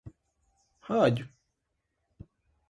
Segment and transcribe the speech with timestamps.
[0.85, 1.29] rádio